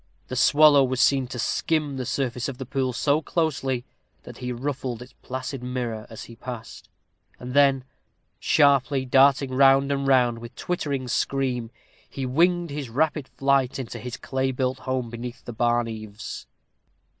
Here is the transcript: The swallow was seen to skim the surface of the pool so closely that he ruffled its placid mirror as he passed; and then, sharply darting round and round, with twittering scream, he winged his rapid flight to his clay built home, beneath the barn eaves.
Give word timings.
The 0.29 0.35
swallow 0.35 0.83
was 0.83 0.99
seen 0.99 1.27
to 1.27 1.37
skim 1.37 1.97
the 1.97 2.07
surface 2.07 2.49
of 2.49 2.57
the 2.57 2.65
pool 2.65 2.91
so 2.91 3.21
closely 3.21 3.85
that 4.23 4.39
he 4.39 4.51
ruffled 4.51 5.03
its 5.03 5.13
placid 5.21 5.61
mirror 5.61 6.07
as 6.09 6.23
he 6.23 6.35
passed; 6.35 6.89
and 7.37 7.53
then, 7.53 7.83
sharply 8.39 9.05
darting 9.05 9.53
round 9.53 9.91
and 9.91 10.07
round, 10.07 10.39
with 10.39 10.55
twittering 10.55 11.07
scream, 11.07 11.69
he 12.09 12.25
winged 12.25 12.71
his 12.71 12.89
rapid 12.89 13.27
flight 13.27 13.73
to 13.73 13.99
his 13.99 14.17
clay 14.17 14.49
built 14.49 14.79
home, 14.79 15.11
beneath 15.11 15.45
the 15.45 15.53
barn 15.53 15.87
eaves. 15.87 16.47